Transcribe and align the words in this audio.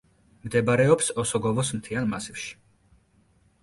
მდებარეობს 0.47 1.11
ოსოგოვოს 1.25 1.71
მთიან 1.79 2.11
მასივში. 2.17 2.53